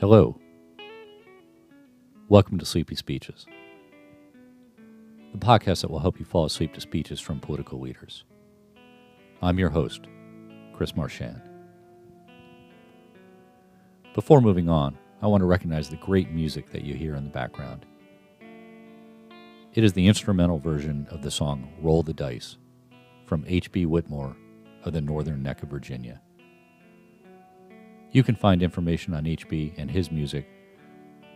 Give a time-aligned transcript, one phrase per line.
[0.00, 0.38] Hello.
[2.28, 3.46] Welcome to Sleepy Speeches,
[5.32, 8.22] the podcast that will help you fall asleep to speeches from political leaders.
[9.42, 10.06] I'm your host,
[10.72, 11.42] Chris Marchand.
[14.14, 17.30] Before moving on, I want to recognize the great music that you hear in the
[17.30, 17.84] background.
[19.74, 22.56] It is the instrumental version of the song Roll the Dice
[23.26, 23.86] from H.B.
[23.86, 24.36] Whitmore
[24.84, 26.20] of the Northern Neck of Virginia.
[28.10, 30.46] You can find information on HB and his music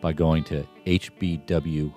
[0.01, 1.93] by going to hbw1.com.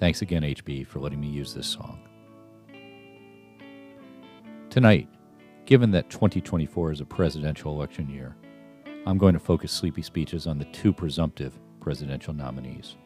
[0.00, 2.00] Thanks again, HB, for letting me use this song.
[4.68, 5.08] Tonight,
[5.64, 8.36] given that 2024 is a presidential election year,
[9.06, 12.96] I'm going to focus sleepy speeches on the two presumptive presidential nominees.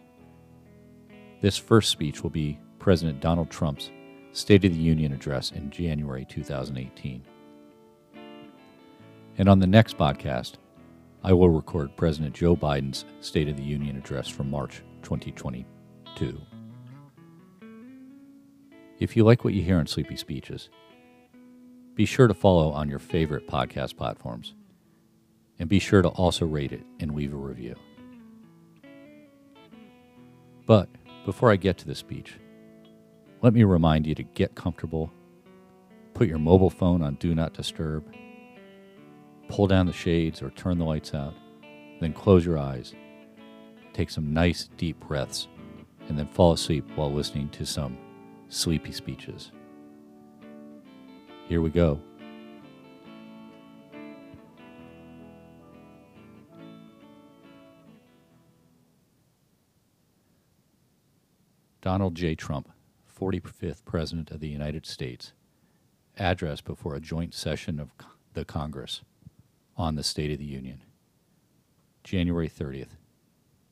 [1.43, 3.91] This first speech will be President Donald Trump's
[4.33, 7.23] State of the Union address in January 2018.
[9.39, 10.55] And on the next podcast,
[11.23, 16.41] I will record President Joe Biden's State of the Union address from March 2022.
[18.99, 20.71] If you like what you hear in Sleepy Speeches,
[21.95, 24.55] be sure to follow on your favorite podcast platforms.
[25.59, 27.75] And be sure to also rate it and leave a review.
[30.67, 30.89] But
[31.25, 32.35] before I get to the speech,
[33.43, 35.11] let me remind you to get comfortable,
[36.15, 38.05] put your mobile phone on Do Not Disturb,
[39.49, 41.35] pull down the shades or turn the lights out,
[42.01, 42.95] then close your eyes,
[43.93, 45.49] take some nice deep breaths,
[46.09, 47.99] and then fall asleep while listening to some
[48.49, 49.53] sleepy speeches.
[51.49, 52.01] Here we go.
[61.81, 62.35] Donald J.
[62.35, 62.69] Trump,
[63.21, 65.33] 45th President of the United States,
[66.19, 67.91] address before a joint session of
[68.35, 69.03] the Congress
[69.77, 70.83] on the State of the Union,
[72.03, 72.97] January 30th,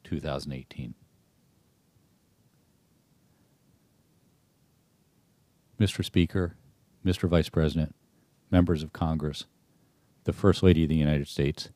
[0.05, 0.95] 2018.
[5.81, 6.05] Mr.
[6.05, 6.57] Speaker,
[7.05, 7.29] Mr.
[7.29, 7.95] Vice President,
[8.51, 9.47] members of Congress,
[10.25, 11.71] the First Lady of the United States,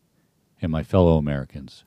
[0.61, 1.85] and my fellow Americans.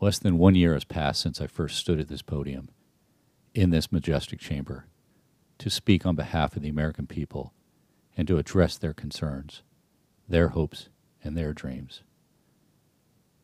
[0.00, 2.68] Less than one year has passed since I first stood at this podium,
[3.54, 4.86] in this majestic chamber,
[5.58, 7.52] to speak on behalf of the American people
[8.16, 9.62] and to address their concerns,
[10.28, 10.88] their hopes,
[11.24, 12.02] and their dreams.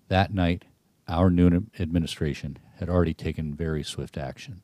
[0.09, 0.65] That night,
[1.07, 4.63] our new administration had already taken very swift action.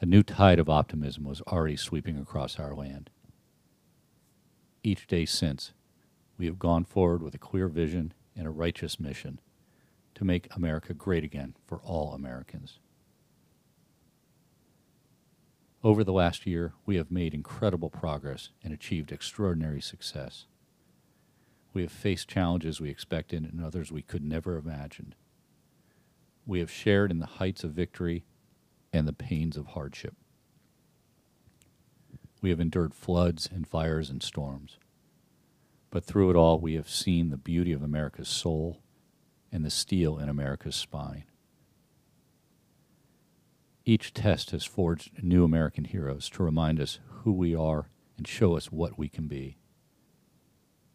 [0.00, 3.10] A new tide of optimism was already sweeping across our land.
[4.82, 5.72] Each day since,
[6.38, 9.40] we have gone forward with a clear vision and a righteous mission
[10.14, 12.78] to make America great again for all Americans.
[15.86, 20.46] Over the last year, we have made incredible progress and achieved extraordinary success.
[21.72, 25.14] We have faced challenges we expected and others we could never have imagined.
[26.44, 28.24] We have shared in the heights of victory
[28.92, 30.16] and the pains of hardship.
[32.42, 34.78] We have endured floods and fires and storms.
[35.90, 38.82] But through it all, we have seen the beauty of America's soul
[39.52, 41.26] and the steel in America's spine.
[43.88, 48.56] Each test has forged new American heroes to remind us who we are and show
[48.56, 49.58] us what we can be.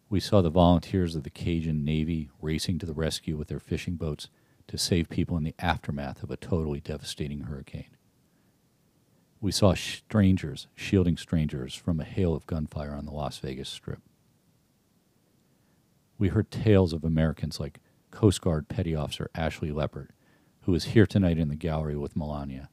[0.09, 3.96] We saw the volunteers of the Cajun Navy racing to the rescue with their fishing
[3.96, 4.28] boats
[4.68, 7.96] to save people in the aftermath of a totally devastating hurricane.
[9.40, 14.01] We saw strangers shielding strangers from a hail of gunfire on the Las Vegas Strip.
[16.18, 17.80] We heard tales of Americans like
[18.12, 20.09] Coast Guard Petty Officer Ashley Leppert,
[20.63, 22.68] who is here tonight in the gallery with Melania.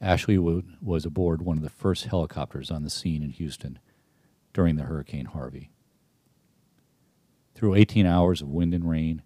[0.00, 3.78] Ashley was aboard one of the first helicopters on the scene in Houston
[4.52, 5.70] during the Hurricane Harvey.
[7.54, 9.22] Through 18 hours of wind and rain,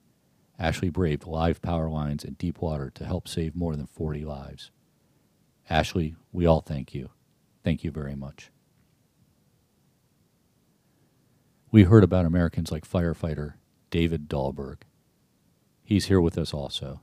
[0.58, 4.70] Ashley braved live power lines and deep water to help save more than 40 lives.
[5.68, 7.10] Ashley, we all thank you.
[7.62, 8.50] Thank you very much.
[11.70, 13.54] We heard about Americans like firefighter
[13.90, 14.78] David Dahlberg.
[15.84, 17.00] He's here with us also.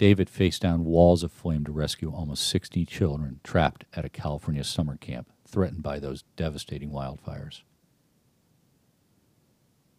[0.00, 4.64] David faced down walls of flame to rescue almost 60 children trapped at a California
[4.64, 7.60] summer camp threatened by those devastating wildfires.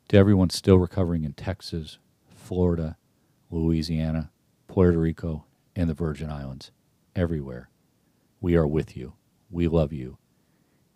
[0.07, 2.00] To everyone still recovering in Texas,
[2.36, 2.98] Florida,
[3.51, 4.31] Louisiana,
[4.65, 5.45] Puerto Rico,
[5.75, 6.71] and the Virgin Islands,
[7.15, 7.69] everywhere,
[8.39, 9.13] we are with you.
[9.51, 10.18] We love you.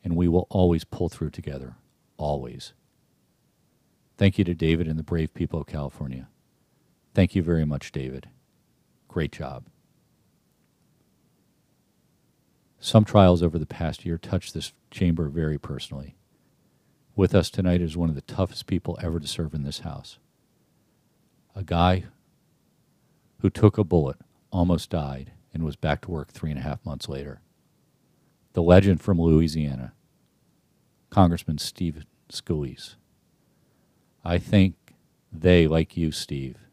[0.04, 1.76] And we will always pull through together.
[2.18, 2.74] Always.
[4.18, 6.28] Thank you to David and the brave people of California.
[7.14, 8.30] Thank you very much, David.
[9.16, 9.64] Great job.
[12.82, 16.18] Some trials over the past year touched this chamber very personally.
[17.16, 20.20] With us tonight is one of the toughest people ever to serve in this House.
[21.56, 22.04] A guy
[23.40, 24.18] who took a bullet,
[24.52, 27.40] almost died, and was back to work three and a half months later.
[28.52, 29.94] The legend from Louisiana,
[31.10, 32.96] Congressman Steve Scalise.
[34.26, 34.76] I think
[35.32, 36.65] they, like you, Steve,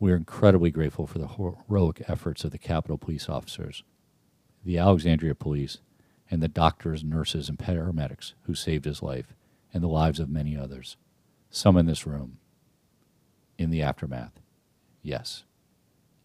[0.00, 3.82] we are incredibly grateful for the heroic efforts of the Capitol police officers,
[4.64, 5.78] the Alexandria police,
[6.30, 9.34] and the doctors, nurses, and paramedics who saved his life
[9.72, 10.96] and the lives of many others,
[11.50, 12.38] some in this room,
[13.56, 14.40] in the aftermath.
[15.02, 15.44] Yes.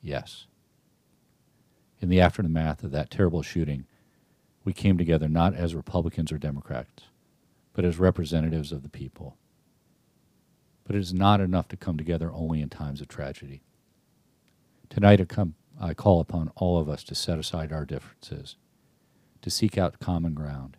[0.01, 0.45] Yes.
[1.99, 3.85] In the aftermath of that terrible shooting,
[4.65, 7.03] we came together not as Republicans or Democrats,
[7.73, 9.37] but as representatives of the people.
[10.85, 13.61] But it is not enough to come together only in times of tragedy.
[14.89, 18.57] Tonight I, come, I call upon all of us to set aside our differences,
[19.41, 20.77] to seek out common ground,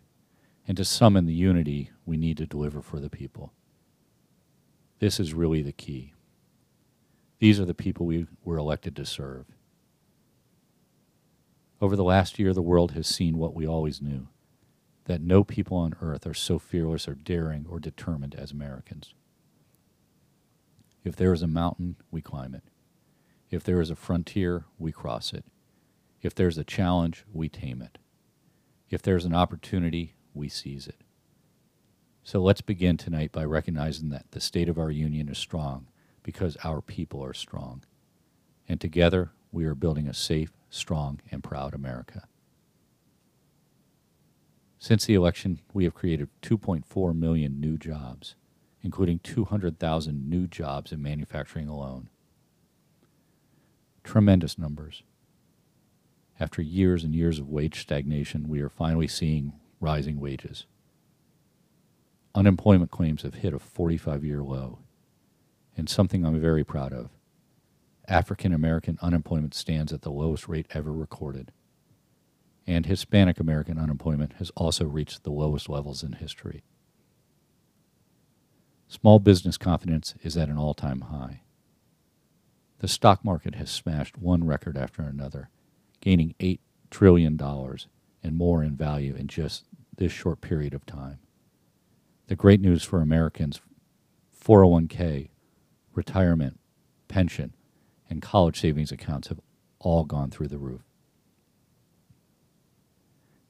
[0.67, 3.53] and to summon the unity we need to deliver for the people.
[4.99, 6.13] This is really the key.
[7.39, 9.45] These are the people we were elected to serve.
[11.81, 14.27] Over the last year, the world has seen what we always knew
[15.05, 19.13] that no people on earth are so fearless or daring or determined as Americans.
[21.05, 22.63] If there is a mountain, we climb it.
[23.51, 25.45] If there is a frontier, we cross it.
[26.23, 27.99] If there's a challenge, we tame it.
[28.89, 31.01] If there's an opportunity, we seize it.
[32.23, 35.87] So let's begin tonight by recognizing that the state of our union is strong
[36.23, 37.83] because our people are strong.
[38.67, 42.27] And together, we are building a safe, strong, and proud America.
[44.79, 48.33] Since the election, we have created 2.4 million new jobs,
[48.85, 52.07] including 200,000 new jobs in manufacturing alone.
[54.03, 55.01] Tremendous numbers.
[56.39, 60.67] After years and years of wage stagnation, we are finally seeing rising wages.
[62.35, 64.77] Unemployment claims have hit a 45 year low,
[65.75, 67.09] and something I'm very proud of.
[68.07, 71.51] African American unemployment stands at the lowest rate ever recorded,
[72.67, 76.61] and Hispanic American unemployment has also reached the lowest levels in history.
[79.01, 81.41] Small business confidence is at an all time high.
[82.79, 85.49] The stock market has smashed one record after another,
[85.99, 86.59] gaining $8
[86.89, 89.65] trillion and more in value in just
[89.97, 91.19] this short period of time.
[92.27, 93.59] The great news for Americans
[94.41, 95.27] 401k,
[95.93, 96.57] retirement,
[97.09, 97.53] pension,
[98.09, 99.41] and college savings accounts have
[99.79, 100.83] all gone through the roof.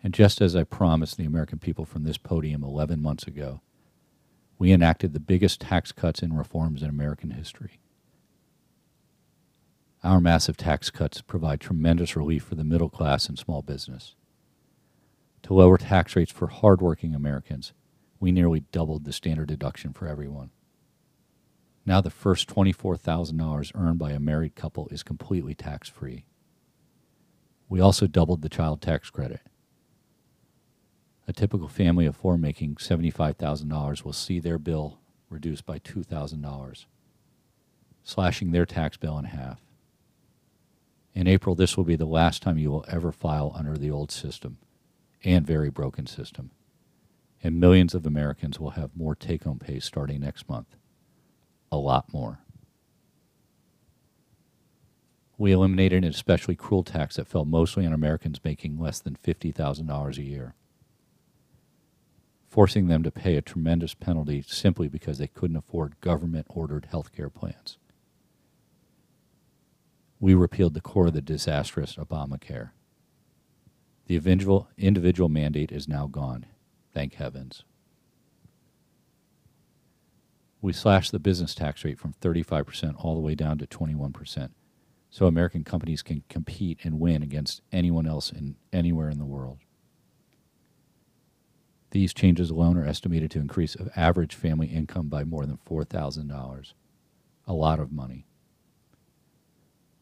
[0.02, 3.62] And just as I promised the American people from this podium 11 months ago,
[4.58, 7.80] we enacted the biggest tax cuts and reforms in American history.
[10.04, 14.16] Our massive tax cuts provide tremendous relief for the middle class and small business.
[15.44, 17.74] To lower tax rates for hardworking Americans,
[18.20, 20.52] we nearly doubled the standard deduction for everyone.
[21.86, 26.26] Now the first $24,000 earned by a married couple is completely tax free.
[27.68, 29.42] We also doubled the child tax credit.
[31.28, 35.00] A typical family of four making $75,000 will see their bill
[35.30, 36.86] reduced by $2,000,
[38.04, 39.60] slashing their tax bill in half.
[41.16, 44.12] In April, this will be the last time you will ever file under the old
[44.12, 44.58] system
[45.24, 46.52] and very broken system.
[47.42, 50.76] And millions of Americans will have more take home pay starting next month.
[51.72, 52.40] A lot more.
[55.38, 60.18] We eliminated an especially cruel tax that fell mostly on Americans making less than $50,000
[60.18, 60.54] a year,
[62.56, 67.12] forcing them to pay a tremendous penalty simply because they couldn't afford government ordered health
[67.12, 67.78] care plans
[70.20, 72.72] we repealed the core of the disastrous Obamacare.
[74.08, 76.46] The individual, individual mandate is now gone,
[76.94, 77.64] thank heavens.
[80.62, 84.50] We slashed the business tax rate from 35% all the way down to 21%,
[85.10, 89.60] so American companies can compete and win against anyone else in anywhere in the world.
[91.96, 96.74] These changes alone are estimated to increase average family income by more than $4,000.
[97.48, 98.26] A lot of money.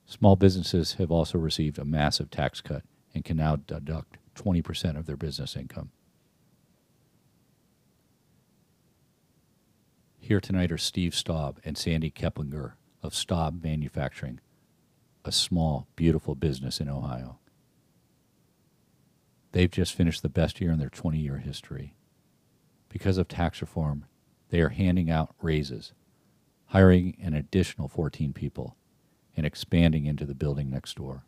[0.07, 2.81] Small businesses have also received a massive tax cut
[3.13, 5.91] and can now deduct 20% of their business income.
[10.17, 12.71] Here tonight are Steve Staub and Sandy Keplinger
[13.03, 14.39] of Staub Manufacturing,
[15.23, 17.37] a small, beautiful business in Ohio.
[19.53, 21.95] They've just finished the best year in their 20 year history.
[22.89, 24.05] Because of tax reform,
[24.49, 25.93] they are handing out raises,
[26.67, 28.77] hiring an additional 14 people,
[29.37, 31.25] and expanding into the building next door.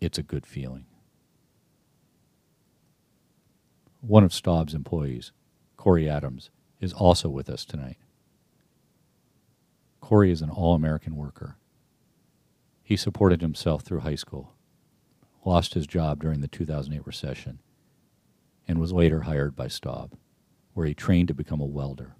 [0.00, 0.86] It's a good feeling.
[4.00, 5.32] one of Staub's employees,
[5.76, 7.98] Corey Adams, is also with us tonight.
[10.00, 11.56] Corey is an all American worker.
[12.82, 14.54] He supported himself through high school,
[15.44, 17.60] lost his job during the 2008 recession,
[18.66, 20.12] and was later hired by Staub,
[20.74, 22.16] where he trained to become a welder.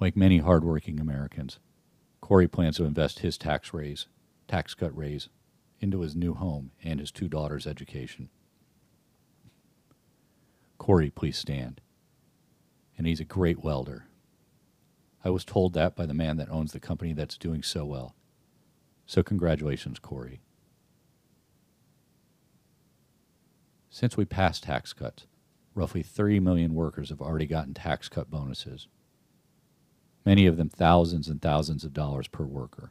[0.00, 1.58] Like many hardworking Americans,
[2.20, 4.06] Corey plans to invest his tax raise,
[4.48, 5.28] tax cut raise
[5.80, 8.28] into his new home and his two daughters' education.
[10.78, 11.80] Corey, please stand.
[12.96, 14.06] And he's a great welder.
[15.24, 18.14] I was told that by the man that owns the company that's doing so well.
[19.12, 20.40] So, congratulations, Corey.
[23.90, 25.26] Since we passed tax cuts,
[25.74, 28.88] roughly 30 million workers have already gotten tax cut bonuses,
[30.24, 32.90] many of them thousands and thousands of dollars per worker.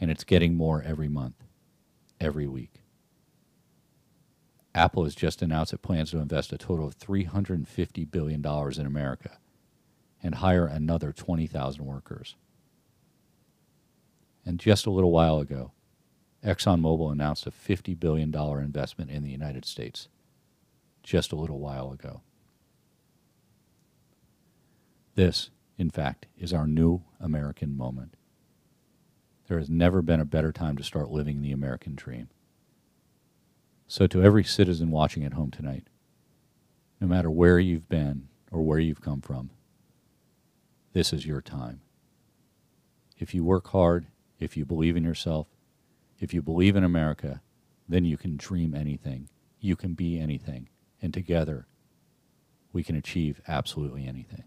[0.00, 1.44] And it's getting more every month,
[2.18, 2.80] every week.
[4.74, 9.36] Apple has just announced it plans to invest a total of $350 billion in America
[10.22, 12.34] and hire another 20,000 workers.
[14.44, 15.72] And just a little while ago,
[16.44, 20.08] ExxonMobil announced a $50 billion investment in the United States.
[21.02, 22.22] Just a little while ago.
[25.14, 28.16] This, in fact, is our new American moment.
[29.48, 32.28] There has never been a better time to start living the American dream.
[33.86, 35.88] So, to every citizen watching at home tonight,
[37.00, 39.50] no matter where you've been or where you've come from,
[40.94, 41.82] this is your time.
[43.18, 44.06] If you work hard,
[44.42, 45.46] if you believe in yourself,
[46.18, 47.40] if you believe in America,
[47.88, 49.28] then you can dream anything.
[49.60, 50.68] You can be anything.
[51.00, 51.66] And together,
[52.72, 54.44] we can achieve absolutely anything.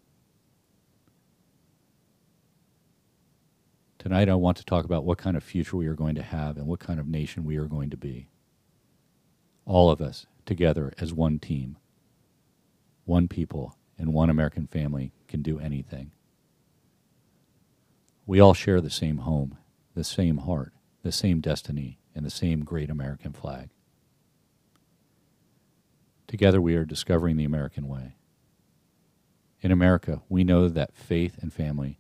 [3.98, 6.58] Tonight, I want to talk about what kind of future we are going to have
[6.58, 8.28] and what kind of nation we are going to be.
[9.66, 11.78] All of us together as one team,
[13.06, 16.12] one people, and one American family can do anything.
[18.28, 19.58] We all share the same home,
[19.96, 23.70] the same heart, the same destiny, and the same great American flag.
[26.28, 28.16] Together we are discovering the American way.
[29.62, 32.00] In America, we know that faith and family,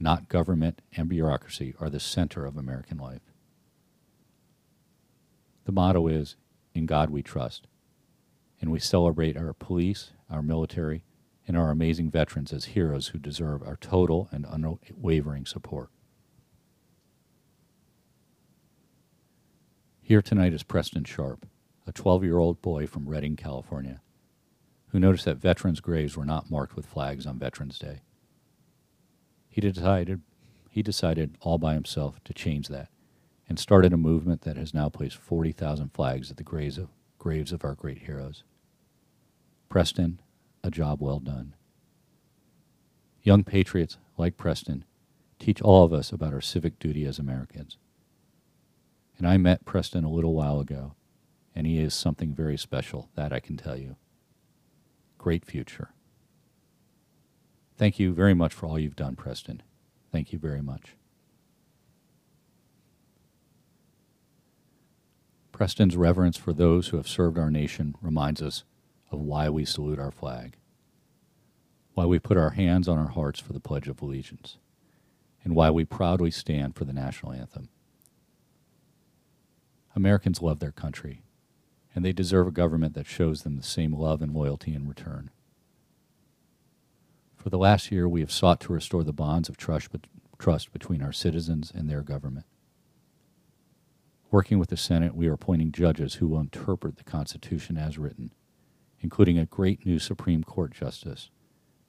[0.00, 3.32] not government and bureaucracy, are the center of American life.
[5.64, 6.36] The motto is
[6.74, 7.66] In God we trust,
[8.60, 11.04] and we celebrate our police, our military,
[11.46, 15.90] and our amazing veterans as heroes who deserve our total and unwavering support.
[20.12, 21.46] Here tonight is Preston Sharp,
[21.86, 24.02] a 12 year old boy from Redding, California,
[24.88, 28.00] who noticed that veterans' graves were not marked with flags on Veterans Day.
[29.48, 30.20] He decided,
[30.68, 32.90] he decided all by himself to change that
[33.48, 37.50] and started a movement that has now placed 40,000 flags at the graves of, graves
[37.50, 38.44] of our great heroes.
[39.70, 40.20] Preston,
[40.62, 41.54] a job well done.
[43.22, 44.84] Young patriots like Preston
[45.38, 47.78] teach all of us about our civic duty as Americans.
[49.18, 50.94] And I met Preston a little while ago,
[51.54, 53.96] and he is something very special, that I can tell you.
[55.18, 55.90] Great future.
[57.76, 59.62] Thank you very much for all you've done, Preston.
[60.10, 60.96] Thank you very much.
[65.52, 68.64] Preston's reverence for those who have served our nation reminds us
[69.10, 70.56] of why we salute our flag,
[71.94, 74.56] why we put our hands on our hearts for the Pledge of Allegiance,
[75.44, 77.68] and why we proudly stand for the national anthem.
[79.94, 81.22] Americans love their country,
[81.94, 85.30] and they deserve a government that shows them the same love and loyalty in return.
[87.36, 89.88] For the last year, we have sought to restore the bonds of trust,
[90.38, 92.46] trust between our citizens and their government.
[94.30, 98.30] Working with the Senate, we are appointing judges who will interpret the Constitution as written
[99.02, 101.28] including a great new Supreme Court justice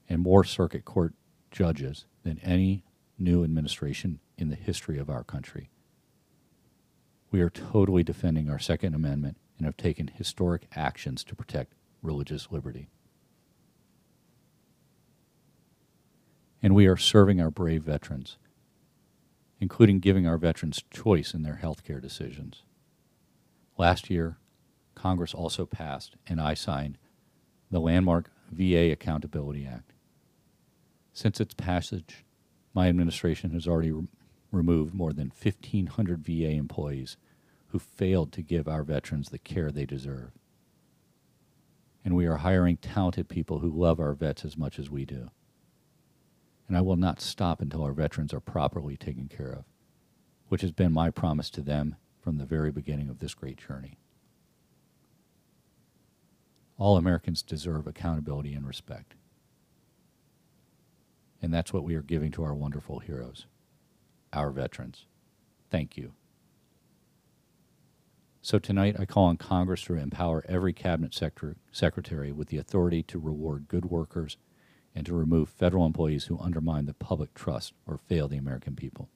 [0.09, 1.13] and more circuit court
[1.51, 2.83] judges than any
[3.19, 5.69] new administration in the history of our country.
[7.33, 11.73] We are totally defending our Second Amendment and have taken historic actions to protect
[12.03, 12.89] religious liberty.
[16.61, 18.37] And we are serving our brave veterans,
[19.59, 22.61] including giving our veterans choice in their health care decisions.
[23.79, 24.37] Last year,
[24.93, 26.99] Congress also passed, and I signed,
[27.71, 29.93] the landmark VA Accountability Act.
[31.13, 32.25] Since its passage,
[32.75, 34.05] my administration has already re-
[34.53, 37.17] removed more than 1,500 VA employees
[37.67, 40.31] who failed to give our veterans the care they deserve.
[42.05, 45.31] And we are hiring talented people who love our vets as much as we do.
[46.67, 49.65] And I will not stop until our veterans are properly taken care of,
[50.49, 53.97] which has been my promise to them from the very beginning of this great journey.
[56.77, 59.15] All Americans deserve accountability and respect.
[61.41, 63.45] And that's what we are giving to our wonderful heroes,
[64.33, 65.05] our veterans.
[65.69, 66.13] Thank you.
[68.41, 73.01] So tonight I call on Congress to empower every cabinet sector, secretary with the authority
[73.03, 74.37] to reward good workers
[74.93, 79.09] and to remove federal employees who undermine the public trust or fail the American people.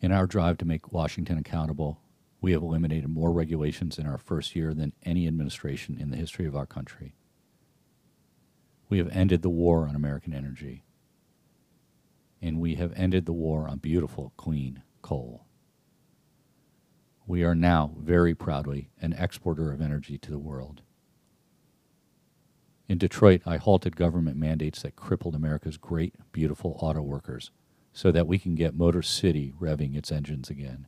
[0.00, 2.00] In our drive to make Washington accountable,
[2.40, 6.46] we have eliminated more regulations in our first year than any administration in the history
[6.46, 7.14] of our country.
[8.88, 10.84] We have ended the war on American energy,
[12.40, 15.46] and we have ended the war on beautiful, clean coal.
[17.26, 20.82] We are now very proudly an exporter of energy to the world.
[22.88, 27.50] In Detroit, I halted government mandates that crippled America's great, beautiful auto workers
[27.92, 30.86] so that we can get Motor City revving its engines again.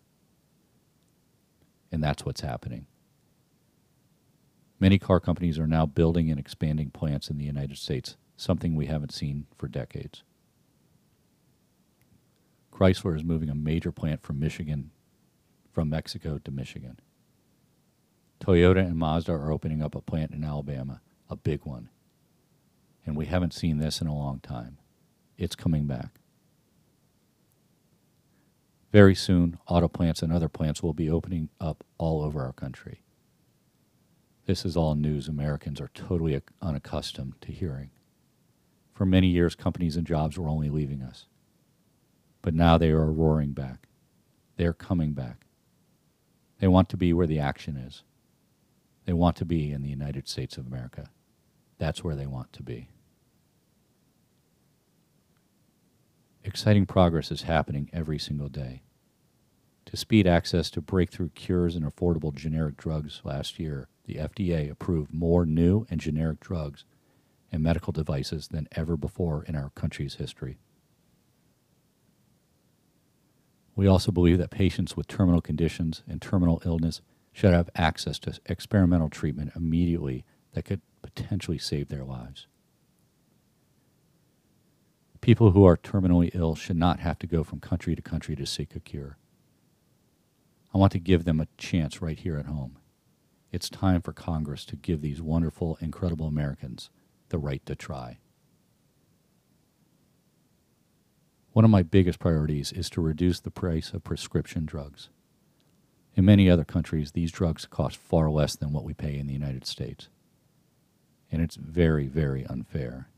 [1.90, 2.86] And that's what's happening.
[4.80, 8.86] Many car companies are now building and expanding plants in the United States, something we
[8.86, 10.22] haven't seen for decades.
[12.72, 14.90] Chrysler is moving a major plant from Michigan,
[15.72, 17.00] from Mexico to Michigan.
[18.40, 21.88] Toyota and Mazda are opening up a plant in Alabama, a big one.
[23.04, 24.78] And we haven't seen this in a long time.
[25.36, 26.20] It's coming back.
[28.92, 33.02] Very soon, auto plants and other plants will be opening up all over our country.
[34.48, 37.90] This is all news Americans are totally unaccustomed to hearing.
[38.94, 41.26] For many years, companies and jobs were only leaving us.
[42.40, 43.88] But now they are roaring back.
[44.56, 45.44] They are coming back.
[46.60, 48.04] They want to be where the action is.
[49.04, 51.10] They want to be in the United States of America.
[51.76, 52.88] That's where they want to be.
[56.42, 58.80] Exciting progress is happening every single day.
[59.84, 65.12] To speed access to breakthrough cures and affordable generic drugs last year, the FDA approved
[65.12, 66.84] more new and generic drugs
[67.52, 70.58] and medical devices than ever before in our country's history.
[73.76, 78.40] We also believe that patients with terminal conditions and terminal illness should have access to
[78.46, 82.46] experimental treatment immediately that could potentially save their lives.
[85.20, 88.46] People who are terminally ill should not have to go from country to country to
[88.46, 89.18] seek a cure.
[90.74, 92.78] I want to give them a chance right here at home.
[93.50, 96.90] It's time for Congress to give these wonderful, incredible Americans
[97.30, 98.18] the right to try.
[101.52, 105.08] One of my biggest priorities is to reduce the price of prescription drugs.
[106.14, 109.32] In many other countries, these drugs cost far less than what we pay in the
[109.32, 110.08] United States.
[111.32, 113.08] And it's very, very unfair.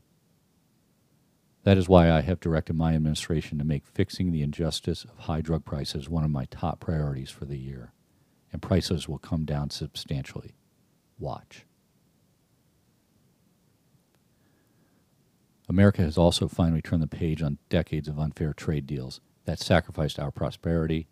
[1.63, 5.41] That is why I have directed my administration to make fixing the injustice of high
[5.41, 7.93] drug prices one of my top priorities for the year.
[8.51, 10.55] And prices will come down substantially.
[11.17, 11.65] Watch.
[15.69, 20.19] America has also finally turned the page on decades of unfair trade deals that sacrificed
[20.19, 21.07] our prosperity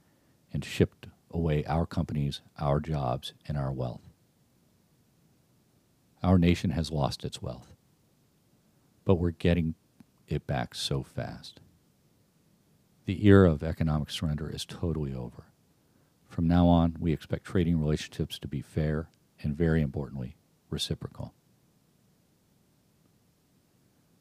[0.52, 4.10] and shipped away our companies, our jobs, and our wealth.
[6.22, 7.74] Our nation has lost its wealth,
[9.06, 9.76] but we're getting
[10.28, 11.62] it back so fast.
[13.06, 15.46] The era of economic surrender is totally over.
[16.40, 19.10] From now on, we expect trading relationships to be fair
[19.44, 20.38] and, very importantly,
[20.70, 21.34] reciprocal.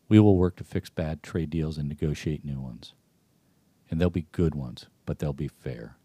[0.09, 2.93] We will work to fix bad trade deals and negotiate new ones.
[3.89, 5.97] And they'll be good ones, but they'll be fair.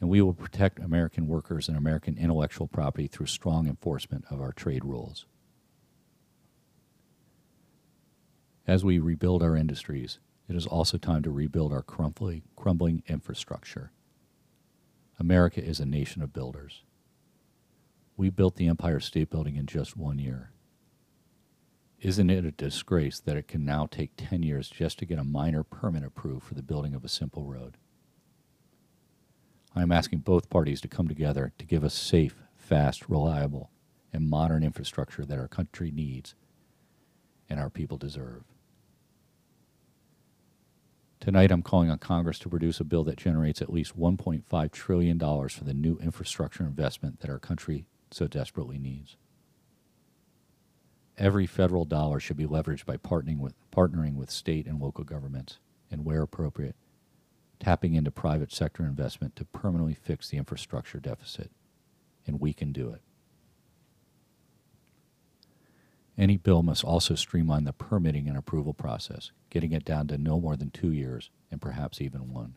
[0.00, 4.52] And we will protect American workers and American intellectual property through strong enforcement of our
[4.52, 5.26] trade rules.
[8.64, 13.90] As we rebuild our industries, it is also time to rebuild our crumbling, crumbling infrastructure.
[15.18, 16.82] America is a nation of builders.
[18.16, 20.52] We built the Empire State Building in just one year.
[22.00, 25.24] Isn't it a disgrace that it can now take 10 years just to get a
[25.24, 27.78] minor permit approved for the building of a simple road?
[29.74, 33.70] I am asking both parties to come together to give us safe, fast, reliable,
[34.12, 36.34] and modern infrastructure that our country needs
[37.48, 38.44] and our people deserve.
[41.20, 45.18] Tonight, I'm calling on Congress to produce a bill that generates at least $1.5 trillion
[45.18, 49.16] for the new infrastructure investment that our country so desperately needs.
[51.18, 55.58] Every federal dollar should be leveraged by partnering with, partnering with state and local governments,
[55.90, 56.76] and where appropriate,
[57.58, 61.50] tapping into private sector investment to permanently fix the infrastructure deficit.
[62.26, 63.00] And we can do it.
[66.18, 70.40] Any bill must also streamline the permitting and approval process, getting it down to no
[70.40, 72.56] more than two years and perhaps even one.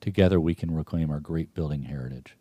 [0.00, 2.36] Together we can reclaim our great building heritage.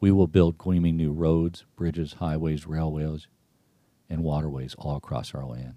[0.00, 3.26] We will build gleaming new roads, bridges, highways, railways,
[4.08, 5.74] and waterways all across our land.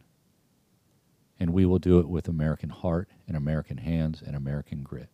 [1.40, 5.10] And we will do it with American heart and American hands and American grit.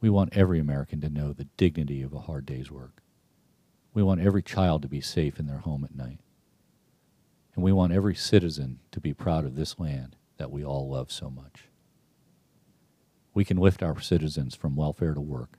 [0.00, 3.02] We want every American to know the dignity of a hard day's work.
[3.98, 6.20] We want every child to be safe in their home at night.
[7.56, 11.10] And we want every citizen to be proud of this land that we all love
[11.10, 11.64] so much.
[13.34, 15.58] We can lift our citizens from welfare to work,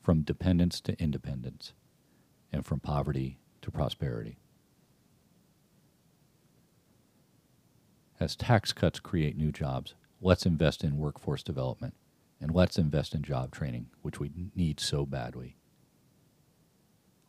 [0.00, 1.72] from dependence to independence,
[2.52, 4.38] and from poverty to prosperity.
[8.20, 11.94] As tax cuts create new jobs, let's invest in workforce development
[12.40, 15.56] and let's invest in job training, which we need so badly.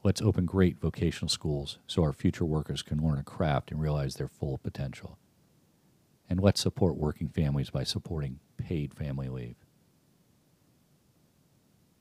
[0.04, 4.16] Let's open great vocational schools so our future workers can learn a craft and realize
[4.16, 5.18] their full potential.
[6.28, 9.58] And let's support working families by supporting paid family leave.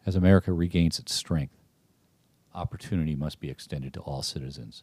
[0.07, 1.57] As America regains its strength,
[2.55, 4.83] opportunity must be extended to all citizens.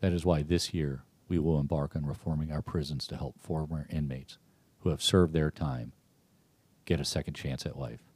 [0.00, 3.86] That is why this year we will embark on reforming our prisons to help former
[3.88, 4.36] inmates
[4.80, 5.92] who have served their time
[6.84, 8.09] get a second chance at life.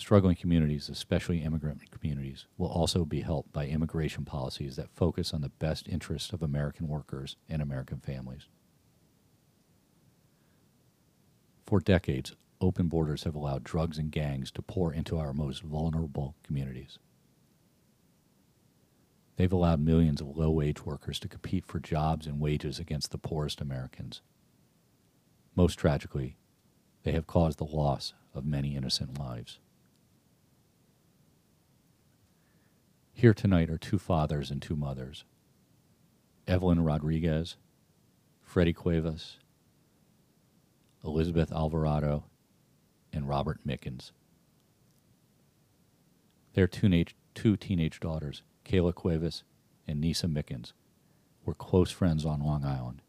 [0.00, 5.42] Struggling communities, especially immigrant communities, will also be helped by immigration policies that focus on
[5.42, 8.48] the best interests of American workers and American families.
[11.66, 16.34] For decades, open borders have allowed drugs and gangs to pour into our most vulnerable
[16.42, 16.98] communities.
[19.36, 23.18] They've allowed millions of low wage workers to compete for jobs and wages against the
[23.18, 24.22] poorest Americans.
[25.54, 26.38] Most tragically,
[27.02, 29.58] they have caused the loss of many innocent lives.
[33.20, 35.24] Here tonight are two fathers and two mothers
[36.46, 37.56] Evelyn Rodriguez,
[38.40, 39.36] Freddie Cuevas,
[41.04, 42.24] Elizabeth Alvarado,
[43.12, 44.12] and Robert Mickens.
[46.54, 49.42] Their two teenage daughters, Kayla Cuevas
[49.86, 50.72] and Nisa Mickens,
[51.44, 53.02] were close friends on Long Island.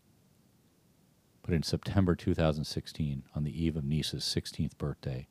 [1.41, 5.29] But in September 2016, on the eve of Nisa's 16th birthday,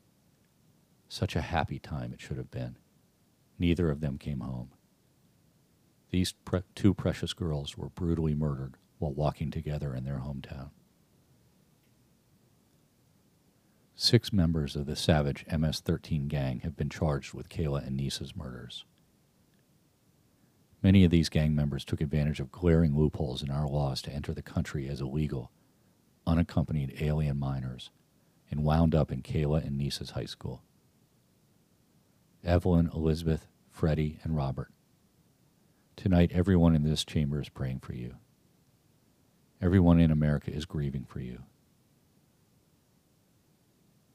[1.07, 2.79] such a happy time it should have been,
[3.61, 4.71] neither of them came home.
[6.11, 10.71] These pre- two precious girls were brutally murdered while walking together in their hometown.
[13.95, 18.35] Six members of the savage MS 13 gang have been charged with Kayla and Nisa's
[18.35, 18.85] murders.
[20.83, 24.33] Many of these gang members took advantage of glaring loopholes in our laws to enter
[24.33, 25.51] the country as illegal,
[26.27, 27.91] unaccompanied alien minors
[28.51, 30.63] and wound up in Kayla and Nisa's high school.
[32.45, 34.71] Evelyn, Elizabeth, Freddie, and Robert.
[35.97, 38.15] Tonight, everyone in this chamber is praying for you.
[39.61, 41.41] Everyone in America is grieving for you.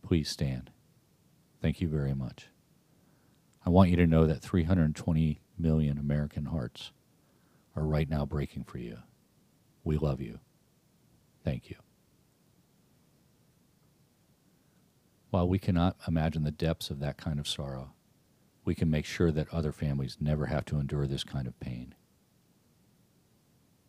[0.01, 0.71] Please stand.
[1.61, 2.47] Thank you very much.
[3.65, 6.91] I want you to know that 320 million American hearts
[7.75, 8.97] are right now breaking for you.
[9.83, 10.39] We love you.
[11.43, 11.77] Thank you.
[15.31, 17.94] While we cannot imagine the depths of that kind of sorrow,
[18.65, 21.93] we can make sure that other families never have to endure this kind of pain.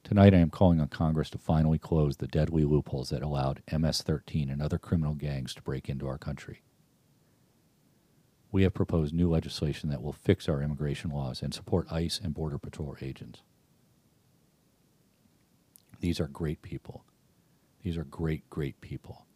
[0.05, 4.03] Tonight, I am calling on Congress to finally close the deadly loopholes that allowed MS
[4.03, 6.63] 13 and other criminal gangs to break into our country.
[8.53, 12.33] We have proposed new legislation that will fix our immigration laws and support ICE and
[12.33, 13.43] Border Patrol agents.
[15.99, 17.05] These are great people.
[17.83, 19.27] These are great, great people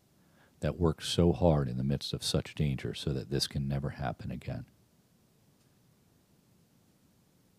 [0.60, 3.90] that work so hard in the midst of such danger so that this can never
[3.90, 4.66] happen again.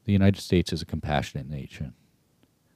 [0.05, 1.93] The United States is a compassionate nation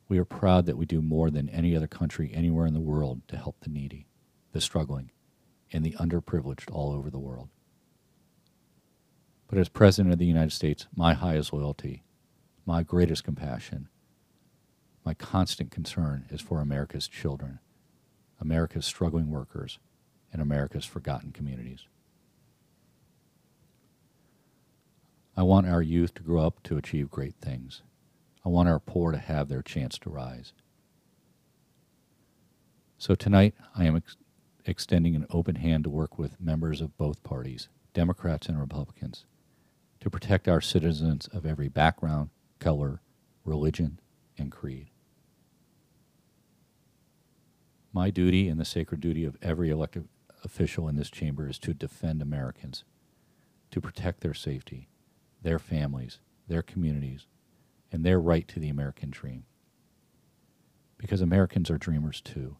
[0.08, 3.22] we are proud that we do more than any other country anywhere in the world
[3.28, 4.08] to help the needy,
[4.52, 5.12] the struggling,
[5.74, 7.50] and the underprivileged all over the world.
[9.48, 12.04] But as President of the United States, my highest loyalty,
[12.66, 13.90] my greatest compassion,
[15.04, 17.60] my constant concern is for America's children,
[18.40, 19.80] America's struggling workers,
[20.32, 21.86] and America's forgotten communities.
[25.38, 27.82] I want our youth to grow up to achieve great things.
[28.46, 30.54] I want our poor to have their chance to rise.
[32.98, 34.16] So tonight, I am ex-
[34.66, 39.26] extending an open hand to work with members of both parties, Democrats and Republicans,
[40.00, 43.02] to protect our citizens of every background, color,
[43.44, 44.00] religion,
[44.38, 44.90] and creed.
[47.92, 50.08] My duty and the sacred duty of every elected
[50.44, 52.86] official in this chamber is to defend Americans,
[53.72, 54.88] to protect their safety,
[55.46, 57.28] their families, their communities,
[57.92, 59.44] and their right to the American dream.
[60.98, 62.58] Because Americans are dreamers too.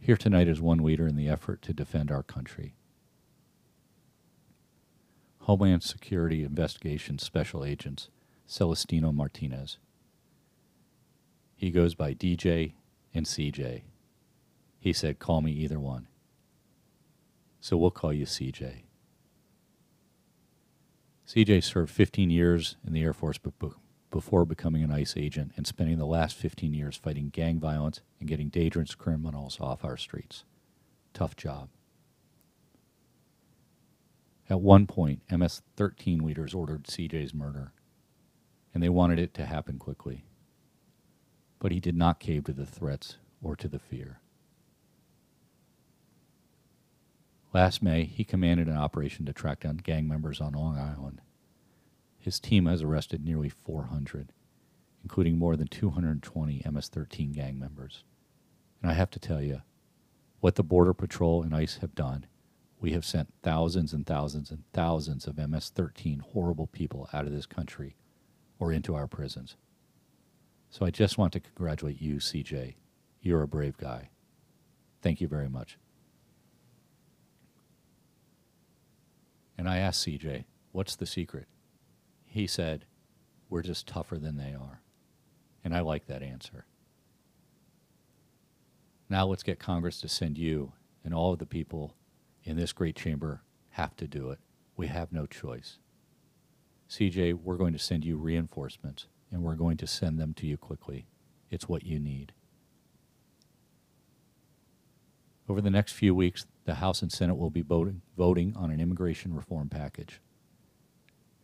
[0.00, 2.74] Here tonight is one leader in the effort to defend our country.
[5.40, 8.08] Homeland Security Investigation Special Agent
[8.48, 9.76] Celestino Martinez.
[11.54, 12.72] He goes by DJ
[13.12, 13.82] and CJ.
[14.78, 16.08] He said, Call me either one.
[17.60, 18.87] So we'll call you CJ.
[21.28, 23.38] CJ served 15 years in the Air Force
[24.10, 28.26] before becoming an ICE agent and spending the last 15 years fighting gang violence and
[28.26, 30.44] getting dangerous criminals off our streets.
[31.12, 31.68] Tough job.
[34.48, 37.74] At one point, MS 13 leaders ordered CJ's murder,
[38.72, 40.24] and they wanted it to happen quickly.
[41.58, 44.20] But he did not cave to the threats or to the fear.
[47.54, 51.22] Last May, he commanded an operation to track down gang members on Long Island.
[52.18, 54.32] His team has arrested nearly 400,
[55.02, 58.04] including more than 220 MS 13 gang members.
[58.82, 59.62] And I have to tell you,
[60.40, 62.26] what the Border Patrol and ICE have done,
[62.80, 67.32] we have sent thousands and thousands and thousands of MS 13 horrible people out of
[67.32, 67.96] this country
[68.58, 69.56] or into our prisons.
[70.70, 72.74] So I just want to congratulate you, CJ.
[73.22, 74.10] You're a brave guy.
[75.00, 75.78] Thank you very much.
[79.58, 81.48] And I asked CJ, What's the secret?
[82.24, 82.86] He said,
[83.50, 84.80] We're just tougher than they are.
[85.64, 86.64] And I like that answer.
[89.10, 90.72] Now let's get Congress to send you
[91.04, 91.94] and all of the people
[92.44, 94.38] in this great chamber have to do it.
[94.76, 95.78] We have no choice.
[96.90, 100.56] CJ, we're going to send you reinforcements, and we're going to send them to you
[100.56, 101.06] quickly.
[101.50, 102.32] It's what you need.
[105.48, 108.78] Over the next few weeks, the House and Senate will be voting, voting on an
[108.78, 110.20] immigration reform package.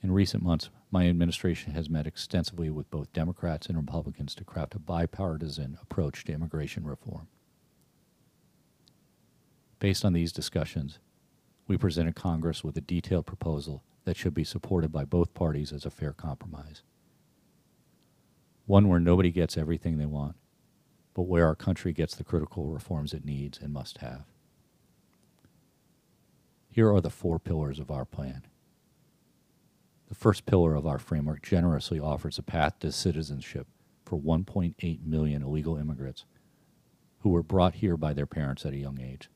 [0.03, 4.75] In recent months, my administration has met extensively with both Democrats and Republicans to craft
[4.75, 7.29] a bipartisan approach to immigration reform.
[9.79, 10.99] Based on these discussions,
[11.67, 15.87] we presented Congress with a detailed proposal that should be supported by both parties as
[15.87, 16.83] a fair compromise.
[18.67, 20.37] One where nobody gets everything they want,
[21.15, 24.27] but where our country gets the critical reforms it needs and must have.
[26.75, 28.43] Here are the four pillars of our plan.
[30.09, 33.69] The first pillar of our framework generously offers a path to citizenship
[34.05, 36.25] for 1.8 million illegal immigrants
[37.21, 39.31] who were brought here by their parents at a young age.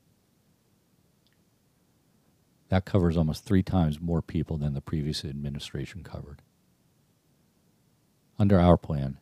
[2.67, 6.41] That covers almost three times more people than the previous administration covered.
[8.37, 9.17] Under our plan,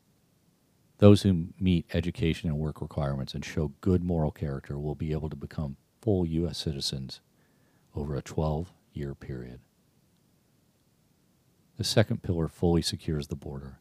[0.98, 5.30] those who meet education and work requirements and show good moral character will be able
[5.30, 6.58] to become full U.S.
[6.58, 7.22] citizens
[7.98, 9.60] over a 12 year period.
[11.78, 13.80] The second pillar fully secures the border.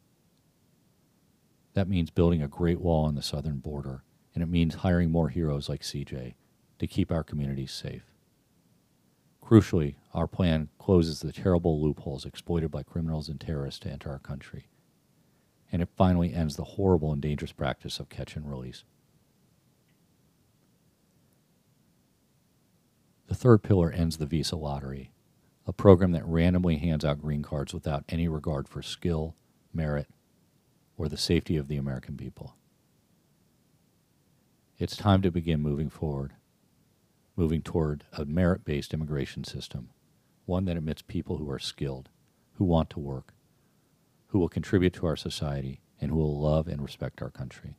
[1.74, 4.02] That means building a great wall on the southern border,
[4.34, 6.34] and it means hiring more heroes like CJ
[6.78, 8.04] to keep our communities safe.
[9.44, 14.18] Crucially, our plan closes the terrible loopholes exploited by criminals and terrorists to enter our
[14.18, 14.68] country.
[15.70, 18.84] And it finally ends the horrible and dangerous practice of catch and release.
[23.28, 25.10] The third pillar ends the visa lottery,
[25.66, 29.34] a program that randomly hands out green cards without any regard for skill,
[29.74, 30.08] merit,
[30.96, 32.56] or the safety of the American people.
[34.78, 36.34] It's time to begin moving forward,
[37.34, 39.90] moving toward a merit based immigration system,
[40.44, 42.08] one that admits people who are skilled,
[42.54, 43.34] who want to work,
[44.28, 47.78] who will contribute to our society, and who will love and respect our country.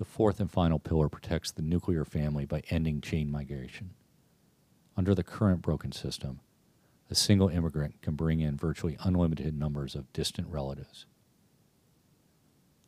[0.00, 3.90] The fourth and final pillar protects the nuclear family by ending chain migration.
[4.96, 6.40] Under the current broken system,
[7.10, 11.04] a single immigrant can bring in virtually unlimited numbers of distant relatives.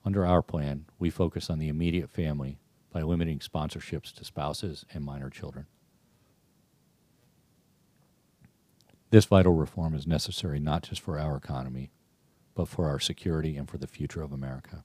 [0.06, 2.56] Under our plan, we focus on the immediate family
[2.90, 5.66] by limiting sponsorships to spouses and minor children.
[9.10, 11.90] This vital reform is necessary not just for our economy,
[12.54, 14.82] but for our security and for the future of America.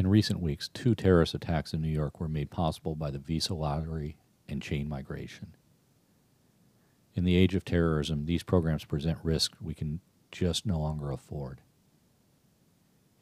[0.00, 3.52] In recent weeks, two terrorist attacks in New York were made possible by the visa
[3.52, 4.16] lottery
[4.48, 5.54] and chain migration.
[7.14, 10.00] In the age of terrorism, these programs present risks we can
[10.32, 11.60] just no longer afford.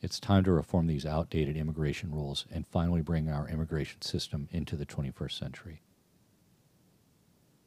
[0.01, 4.77] It's time to reform these outdated immigration rules and finally bring our immigration system into
[4.77, 5.83] the 21st century.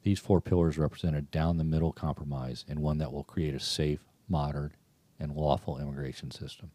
[0.03, 3.59] These four pillars represent a down the middle compromise and one that will create a
[3.59, 4.71] safe, modern,
[5.19, 6.71] and lawful immigration system.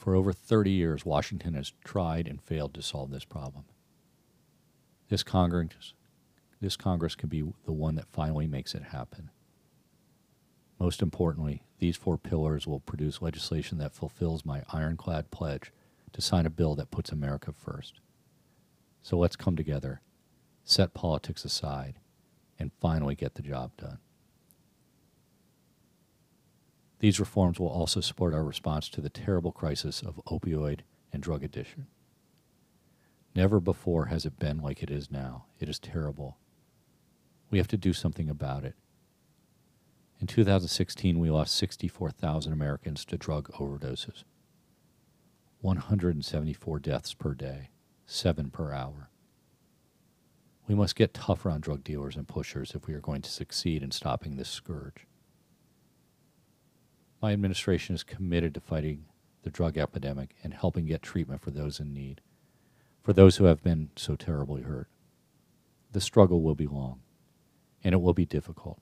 [0.00, 3.64] For over 30 years, Washington has tried and failed to solve this problem.
[5.10, 5.92] This Congress,
[6.58, 9.28] this Congress can be the one that finally makes it happen.
[10.78, 15.70] Most importantly, these four pillars will produce legislation that fulfills my ironclad pledge
[16.14, 18.00] to sign a bill that puts America first.
[19.02, 20.00] So let's come together,
[20.64, 21.96] set politics aside,
[22.58, 23.98] and finally get the job done.
[27.00, 30.80] These reforms will also support our response to the terrible crisis of opioid
[31.12, 31.86] and drug addiction.
[33.34, 35.46] Never before has it been like it is now.
[35.58, 36.36] It is terrible.
[37.50, 38.74] We have to do something about it.
[40.20, 44.24] In 2016, we lost 64,000 Americans to drug overdoses,
[45.62, 47.70] 174 deaths per day,
[48.04, 49.08] 7 per hour.
[50.68, 53.82] We must get tougher on drug dealers and pushers if we are going to succeed
[53.82, 55.06] in stopping this scourge.
[57.20, 59.04] My administration is committed to fighting
[59.42, 62.20] the drug epidemic and helping get treatment for those in need,
[63.02, 64.88] for those who have been so terribly hurt.
[65.92, 67.00] The struggle will be long,
[67.84, 68.80] and it will be difficult.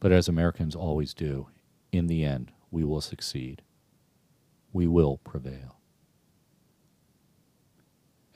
[0.00, 1.48] But as Americans always do,
[1.90, 3.62] in the end, we will succeed.
[4.72, 5.78] We will prevail.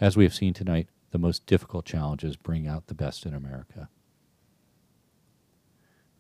[0.01, 3.89] As we have seen tonight, the most difficult challenges bring out the best in America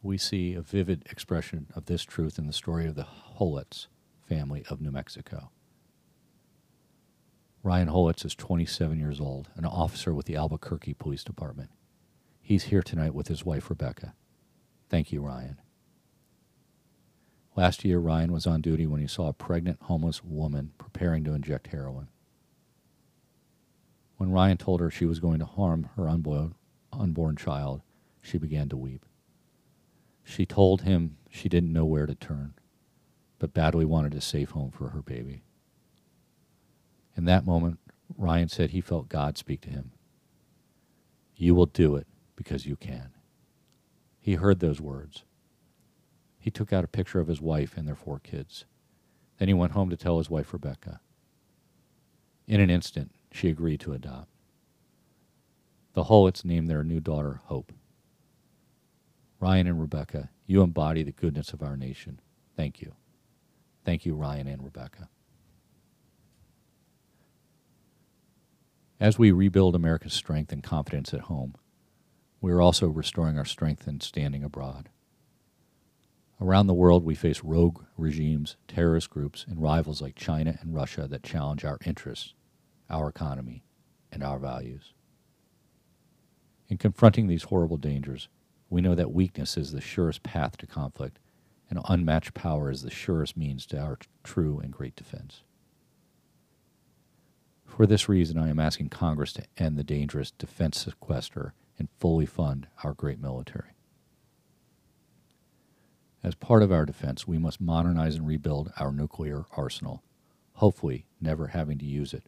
[0.02, 3.86] we see a vivid expression of this truth in the story of the Holets
[4.28, 5.50] family of New Mexico.
[7.62, 11.70] Ryan Holets is 27 years old, an officer with the Albuquerque Police Department.
[12.40, 14.14] He's here tonight with his wife, Rebecca.
[14.88, 15.60] Thank you, Ryan.
[17.54, 21.34] Last year, Ryan was on duty when he saw a pregnant homeless woman preparing to
[21.34, 22.08] inject heroin.
[24.16, 26.54] When Ryan told her she was going to harm her unborn,
[26.92, 27.82] unborn child,
[28.20, 29.06] she began to weep.
[30.24, 32.54] She told him she didn't know where to turn,
[33.38, 35.42] but badly wanted a safe home for her baby.
[37.16, 37.78] In that moment,
[38.16, 39.92] Ryan said he felt God speak to him.
[41.36, 42.06] You will do it
[42.36, 43.10] because you can.
[44.20, 45.24] He heard those words.
[46.38, 48.64] He took out a picture of his wife and their four kids.
[49.38, 51.00] Then he went home to tell his wife, Rebecca.
[52.46, 54.28] In an instant, she agreed to adopt.
[55.94, 57.72] The Holets named their new daughter Hope.
[59.42, 62.20] Ryan and Rebecca, you embody the goodness of our nation.
[62.56, 62.92] Thank you.
[63.84, 65.08] Thank you, Ryan and Rebecca.
[69.00, 71.56] As we rebuild America's strength and confidence at home,
[72.40, 74.90] we are also restoring our strength and standing abroad.
[76.40, 81.08] Around the world, we face rogue regimes, terrorist groups, and rivals like China and Russia
[81.08, 82.34] that challenge our interests,
[82.88, 83.64] our economy,
[84.12, 84.92] and our values.
[86.68, 88.28] In confronting these horrible dangers,
[88.72, 91.18] we know that weakness is the surest path to conflict,
[91.68, 95.42] and unmatched power is the surest means to our true and great defense.
[97.66, 102.24] For this reason, I am asking Congress to end the dangerous defense sequester and fully
[102.24, 103.72] fund our great military.
[106.22, 110.02] As part of our defense, we must modernize and rebuild our nuclear arsenal,
[110.54, 112.24] hopefully never having to use it,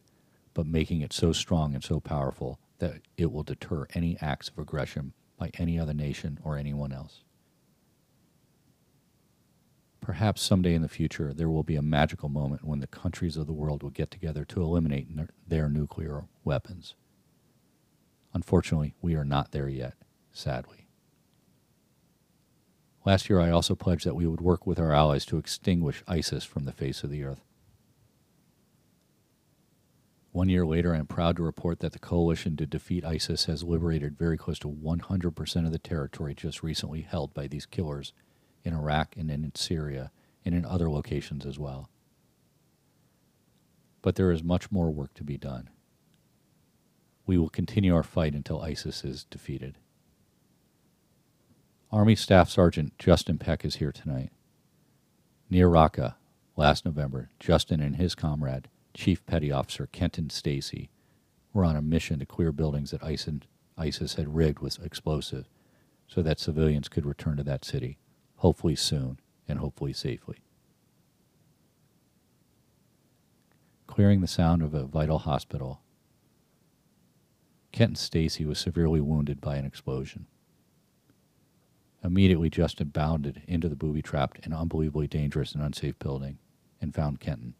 [0.53, 4.59] but making it so strong and so powerful that it will deter any acts of
[4.59, 7.21] aggression by any other nation or anyone else.
[10.01, 13.47] Perhaps someday in the future there will be a magical moment when the countries of
[13.47, 15.07] the world will get together to eliminate
[15.47, 16.93] their nuclear weapons.
[18.33, 19.93] Unfortunately, we are not there yet,
[20.33, 20.87] sadly.
[23.05, 26.43] Last year, I also pledged that we would work with our allies to extinguish ISIS
[26.43, 27.44] from the face of the earth.
[30.35, 33.63] One year later, I am proud to report that the coalition to defeat ISIS has
[33.63, 38.11] liberated very close to 100% of the territory just recently held by these killers
[38.61, 40.11] in Iraq and in Syria
[40.43, 41.89] and in other locations as well.
[44.01, 45.69] But there is much more work to be done.
[47.25, 49.77] We will continue our fight until ISIS is defeated.
[51.93, 54.31] Army Staff Sergeant Justin Peck is here tonight.
[55.49, 56.15] Near Raqqa,
[56.57, 60.89] last November, Justin and his comrade Chief Petty Officer Kenton Stacy
[61.53, 65.49] were on a mission to clear buildings that ISIS had rigged with explosives
[66.07, 67.97] so that civilians could return to that city,
[68.37, 70.37] hopefully soon and hopefully safely.
[73.85, 75.81] Clearing the sound of a vital hospital,
[77.73, 80.25] Kenton Stacy was severely wounded by an explosion.
[82.01, 86.37] Immediately, Justin bounded into the booby trapped and unbelievably dangerous and unsafe building
[86.79, 87.55] and found Kenton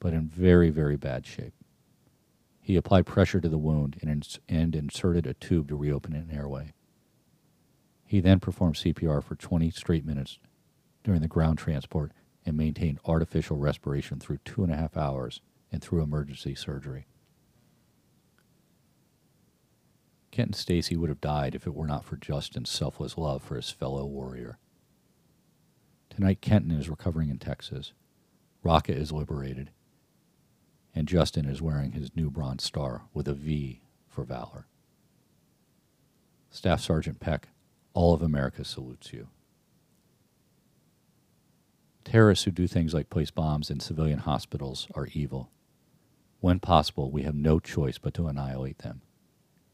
[0.00, 1.54] but in very, very bad shape.
[2.60, 6.30] He applied pressure to the wound and, ins- and inserted a tube to reopen an
[6.30, 6.72] airway.
[8.04, 10.38] He then performed CPR for 20 straight minutes
[11.04, 12.12] during the ground transport
[12.44, 15.40] and maintained artificial respiration through two and a half hours
[15.72, 17.06] and through emergency surgery.
[20.30, 23.70] Kenton Stacy would have died if it were not for Justin's selfless love for his
[23.70, 24.58] fellow warrior.
[26.10, 27.92] Tonight, Kenton is recovering in Texas.
[28.64, 29.70] Raqqa is liberated.
[30.98, 34.66] And Justin is wearing his new Bronze Star with a V for valor.
[36.50, 37.50] Staff Sergeant Peck,
[37.94, 39.28] all of America salutes you.
[42.02, 45.52] Terrorists who do things like place bombs in civilian hospitals are evil.
[46.40, 49.02] When possible, we have no choice but to annihilate them.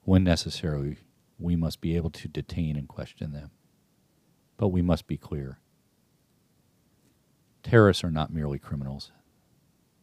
[0.02, 0.98] When necessary,
[1.38, 3.50] we must be able to detain and question them.
[4.58, 5.58] But we must be clear.
[7.62, 9.10] Terrorists are not merely criminals.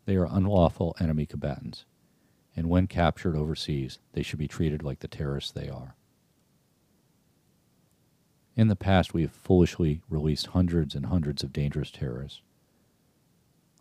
[0.06, 1.86] They are unlawful enemy combatants,
[2.56, 5.96] and when captured overseas, they should be treated like the terrorists they are.
[8.56, 12.42] In the past, we have foolishly released hundreds and hundreds of dangerous terrorists,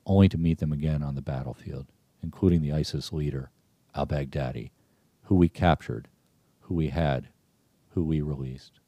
[0.07, 1.87] only to meet them again on the battlefield,
[2.23, 3.51] including the ISIS leader,
[3.95, 4.71] al Baghdadi,
[5.25, 6.09] who we captured,
[6.61, 7.29] who we had,
[7.91, 8.79] who we released.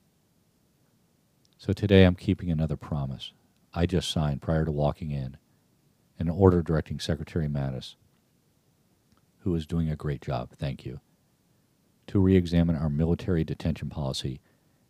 [1.58, 3.32] So today I'm keeping another promise
[3.74, 5.36] I just signed prior to walking in
[6.22, 7.96] an order directing Secretary Mattis,
[9.40, 11.00] who is doing a great job, thank you,
[12.06, 14.40] to re examine our military detention policy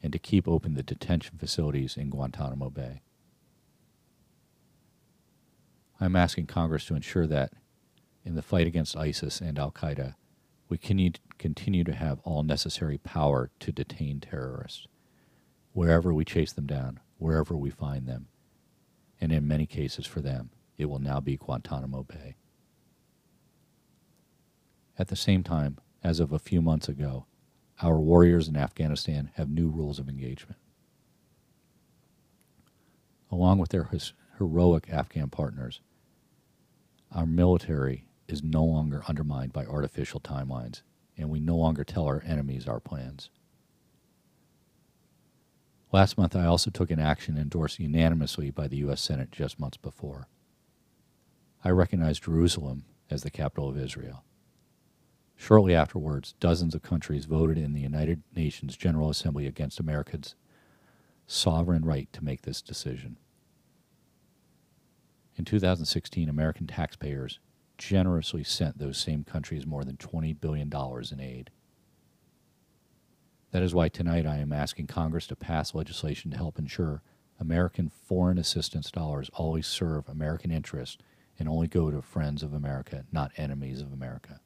[0.03, 3.01] and to keep open the detention facilities in Guantanamo Bay.
[5.99, 7.55] I'm asking Congress to ensure that,
[8.25, 10.17] in the fight against ISIS and Al Qaeda,
[10.69, 14.87] we can continue to have all necessary power to detain terrorists,
[15.73, 18.27] wherever we chase them down, wherever we find them,
[19.19, 20.51] and in many cases for them,
[20.83, 22.37] it will now be Guantanamo Bay.
[24.99, 27.27] At the same time, as of a few months ago,
[27.81, 30.61] our warriors in Afghanistan have new rules of engagement.
[33.31, 33.91] Along with their
[34.39, 35.81] heroic Afghan partners,
[37.11, 40.83] our military is no longer undermined by artificial timelines,
[41.17, 43.31] and we no longer tell our enemies our plans.
[45.93, 49.01] Last month, I also took an action endorsed unanimously by the U.S.
[49.03, 50.27] Senate just months before.
[51.65, 54.25] I recognized Jerusalem as the capital of Israel.
[55.37, 60.35] Shortly afterwards, dozens of countries voted in the United Nations General Assembly against America's
[61.27, 63.17] sovereign right to make this decision.
[65.37, 67.39] In 2016, American taxpayers
[67.79, 70.71] generously sent those same countries more than $20 billion
[71.13, 71.51] in aid.
[73.53, 77.03] That is why tonight I am asking Congress to pass legislation to help ensure
[77.41, 80.99] American foreign assistance dollars always serve American interests
[81.43, 84.39] and only go to friends of America, not enemies of America.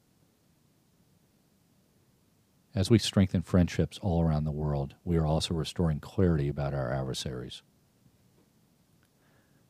[2.73, 6.91] As we strengthen friendships all around the world, we are also restoring clarity about our
[6.91, 7.61] adversaries.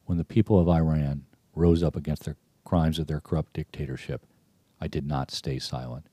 [0.05, 4.25] When the people of Iran rose up against the crimes of their corrupt dictatorship,
[4.79, 6.07] I did not stay silent.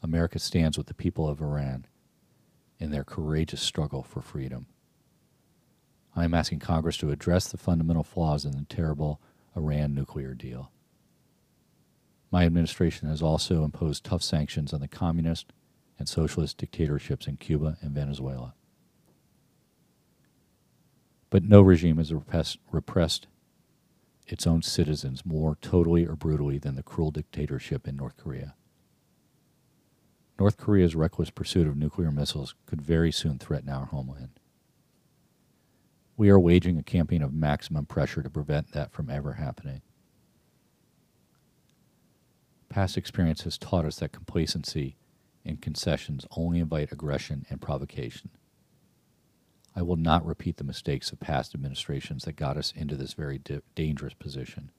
[0.00, 1.88] America stands with the people of Iran
[2.78, 4.66] in their courageous struggle for freedom.
[6.14, 9.20] I am asking Congress to address the fundamental flaws in the terrible
[9.56, 10.72] Iran nuclear deal.
[12.30, 15.52] My administration has also imposed tough sanctions on the communist
[15.98, 18.54] and socialist dictatorships in Cuba and Venezuela.
[21.28, 23.26] But no regime has repressed,
[24.26, 28.54] its own citizens more totally or brutally than the cruel dictatorship in North Korea.
[30.38, 34.39] North Korea's reckless pursuit of nuclear missiles could very soon threaten our homeland.
[36.20, 39.80] We are waging a campaign of maximum pressure to prevent that from ever happening.
[42.68, 44.96] Past experience has taught us that complacency
[45.46, 48.28] and concessions only invite aggression and provocation.
[49.74, 53.40] I will not repeat the mistakes of past administrations that got us into this very
[53.74, 54.72] dangerous position.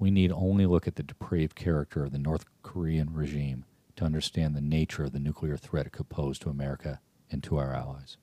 [0.00, 4.56] We need only look at the depraved character of the North Korean regime to understand
[4.56, 6.98] the nature of the nuclear threat it could pose to America
[7.30, 8.16] and to our allies.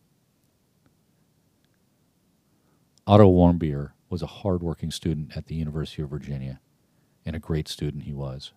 [3.07, 6.59] Otto Warmbier was a hard-working student at the University of Virginia,
[7.23, 8.51] and a great student he was.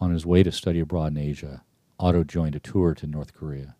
[0.00, 1.62] On his way to study abroad in Asia,
[2.00, 3.76] Otto joined a tour to North Korea.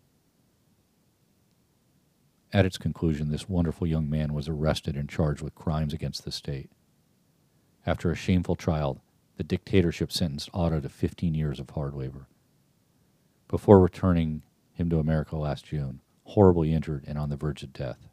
[2.53, 6.31] At its conclusion, this wonderful young man was arrested and charged with crimes against the
[6.31, 6.69] state.
[7.85, 9.01] After a shameful trial,
[9.35, 12.27] the dictatorship sentenced Otto to 15 years of hard labor.
[13.49, 18.07] Before returning him to America last June, horribly injured and on the verge of death.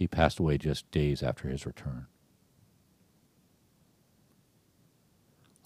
[0.00, 2.06] He passed away just days after his return.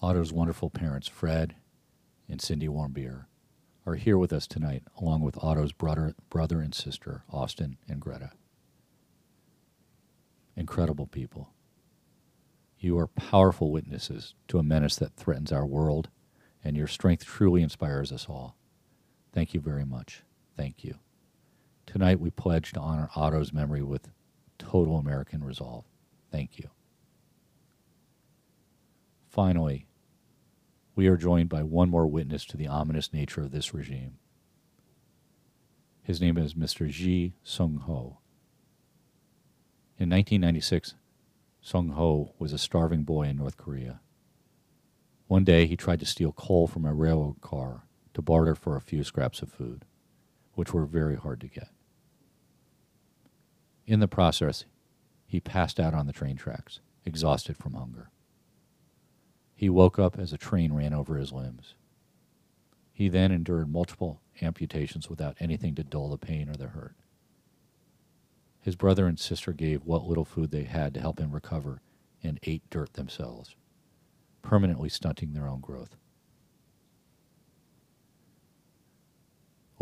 [0.01, 1.55] Otto's wonderful parents, Fred
[2.27, 3.27] and Cindy Warmbier,
[3.85, 8.31] are here with us tonight, along with Otto's brother, brother and sister, Austin and Greta.
[10.57, 11.53] Incredible people.
[12.77, 16.09] You are powerful witnesses to a menace that threatens our world
[16.61, 18.57] and your strength truly inspires us all.
[19.31, 20.23] Thank you very much.
[20.57, 20.95] Thank you.
[21.85, 24.09] Tonight we pledge to honor Otto's memory with
[24.57, 25.85] total American resolve.
[26.31, 26.69] Thank you.
[29.29, 29.87] Finally,
[30.95, 34.17] we are joined by one more witness to the ominous nature of this regime.
[36.01, 36.89] His name is Mr.
[36.89, 38.19] Ji Sung Ho.
[39.97, 40.95] In 1996,
[41.61, 43.99] Sung Ho was a starving boy in North Korea.
[45.27, 48.81] One day he tried to steal coal from a railroad car to barter for a
[48.81, 49.83] few scraps of food,
[50.53, 51.69] which were very hard to get.
[53.87, 54.65] In the process,
[55.27, 58.09] he passed out on the train tracks, exhausted from hunger.
[59.55, 61.75] He woke up as a train ran over his limbs.
[62.91, 66.95] He then endured multiple amputations without anything to dull the pain or the hurt.
[68.61, 71.81] His brother and sister gave what little food they had to help him recover
[72.23, 73.55] and ate dirt themselves,
[74.41, 75.95] permanently stunting their own growth.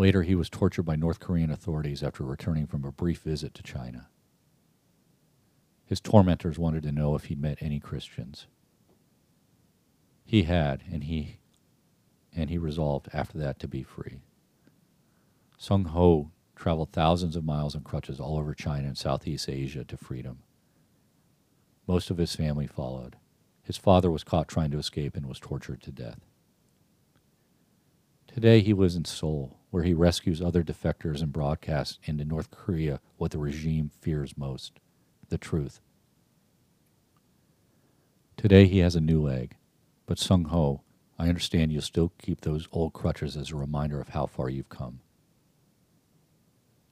[0.04, 3.64] Later, he was tortured by North Korean authorities after returning from a brief visit to
[3.64, 4.10] China.
[5.86, 8.48] His tormentors wanted to know if he'd met any Christians.
[10.26, 11.38] He had, and he
[12.36, 14.20] and he resolved after that to be free.
[15.58, 19.96] Sung Ho traveled thousands of miles on crutches all over China and Southeast Asia to
[19.96, 20.40] freedom.
[21.88, 23.16] Most of his family followed.
[23.62, 26.20] His father was caught trying to escape and was tortured to death.
[28.28, 33.00] Today he lives in Seoul, where he rescues other defectors and broadcasts into North Korea
[33.18, 34.74] what the regime fears most
[35.30, 35.82] the truth.
[38.38, 39.56] Today he has a new leg,
[40.06, 40.84] but Sung Ho,
[41.18, 44.70] I understand you'll still keep those old crutches as a reminder of how far you've
[44.70, 45.00] come.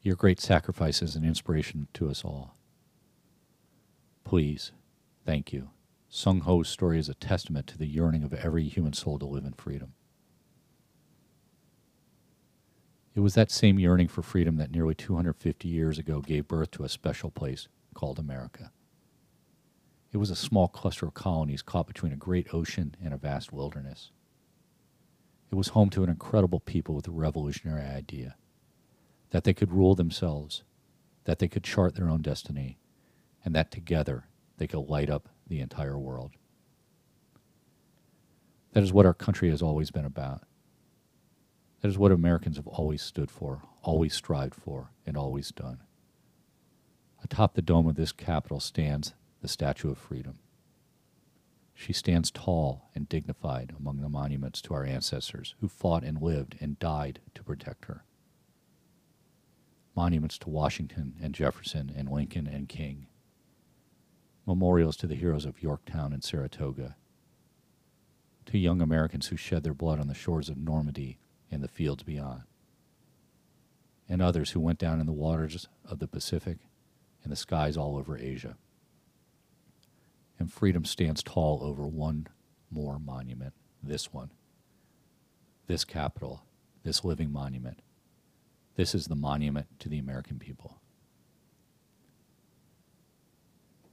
[0.01, 2.55] Your great sacrifice is an inspiration to us all.
[4.23, 4.71] Please,
[5.23, 5.69] thank you.
[6.09, 9.45] Sung Ho's story is a testament to the yearning of every human soul to live
[9.45, 9.93] in freedom.
[13.13, 16.83] It was that same yearning for freedom that nearly 250 years ago gave birth to
[16.83, 18.71] a special place called America.
[20.13, 23.51] It was a small cluster of colonies caught between a great ocean and a vast
[23.51, 24.11] wilderness.
[25.51, 28.35] It was home to an incredible people with a revolutionary idea
[29.31, 30.63] that they could rule themselves,
[31.25, 32.77] that they could chart their own destiny,
[33.43, 34.25] and that together
[34.57, 36.31] they could light up the entire world.
[38.73, 40.43] That is what our country has always been about.
[41.81, 45.79] That is what Americans have always stood for, always strived for, and always done.
[47.23, 50.39] Atop the dome of this Capitol stands the Statue of Freedom.
[51.73, 56.55] She stands tall and dignified among the monuments to our ancestors who fought and lived
[56.59, 58.05] and died to protect her.
[59.95, 63.07] Monuments to Washington and Jefferson and Lincoln and King.
[64.45, 66.95] Memorials to the heroes of Yorktown and Saratoga.
[68.45, 71.17] To young Americans who shed their blood on the shores of Normandy
[71.51, 72.43] and the fields beyond.
[74.09, 76.57] And others who went down in the waters of the Pacific
[77.23, 78.57] and the skies all over Asia.
[80.39, 82.27] And freedom stands tall over one
[82.71, 84.31] more monument, this one.
[85.67, 86.43] This Capitol,
[86.83, 87.81] this living monument.
[88.75, 90.81] This is the monument to the American people.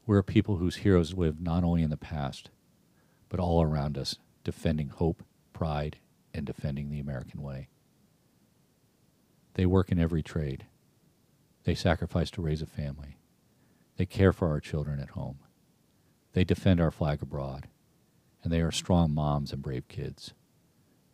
[0.06, 2.48] We're a people whose heroes lived not only in the past,
[3.28, 5.98] but all around us, defending hope, pride,
[6.38, 7.68] and defending the American way.
[9.54, 10.66] They work in every trade.
[11.64, 13.18] They sacrifice to raise a family.
[13.96, 15.40] They care for our children at home.
[16.32, 17.68] They defend our flag abroad.
[18.42, 20.32] And they are strong moms and brave kids.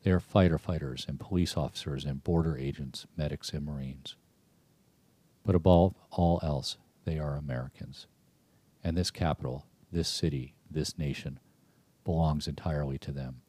[0.02, 4.16] They are fighter fighters and police officers and border agents, medics, and Marines.
[5.44, 8.06] But above all else, they are Americans.
[8.84, 11.40] And this Capitol, this city, this nation
[12.04, 13.40] belongs entirely to them.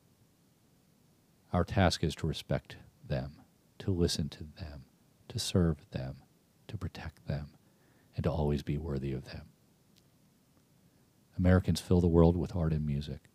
[1.56, 2.76] Our task is to respect
[3.08, 3.38] them,
[3.80, 4.84] to listen to them,
[5.30, 6.18] to serve them,
[6.68, 7.48] to protect them,
[8.14, 9.44] and to always be worthy of them.
[11.38, 13.30] Americans fill the world with art and music.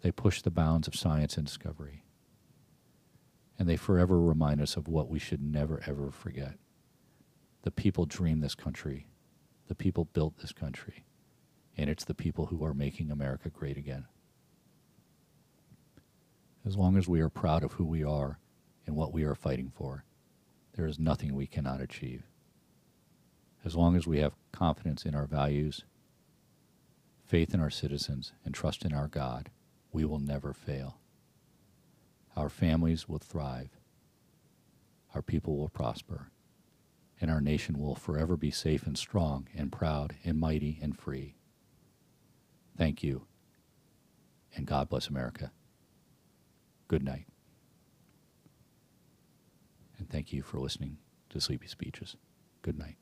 [0.00, 2.04] They push the bounds of science and discovery.
[3.58, 6.54] And they forever remind us of what we should never, ever forget.
[7.64, 9.08] The people dreamed this country.
[9.68, 11.04] The people built this country.
[11.76, 14.06] And it's the people who are making America great again.
[16.66, 18.38] As long as we are proud of who we are
[18.86, 20.04] and what we are fighting for,
[20.74, 22.24] there is nothing we cannot achieve.
[23.64, 25.84] As long as we have confidence in our values
[27.24, 29.50] faith in our citizens, and trust in our God,
[29.92, 30.98] we will never fail.
[32.36, 33.70] Our families will thrive,
[35.14, 36.30] our people will prosper,
[37.20, 41.36] and our nation will forever be safe and strong and proud and mighty and free.
[42.76, 43.26] Thank you,
[44.54, 45.52] and God bless America.
[46.94, 47.26] Good night.
[49.98, 50.98] And thank you for listening
[51.30, 52.14] to Sleepy Speeches.
[52.62, 52.94] Good night.